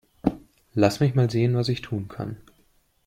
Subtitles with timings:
[0.73, 2.37] Lass mich mal sehen, was ich tun kann.